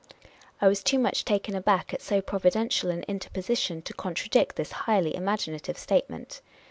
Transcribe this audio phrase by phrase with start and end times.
[0.63, 5.11] ''I was too much taken aback at so providential an interposition to contradict this highly
[5.11, 6.41] im aginative statement.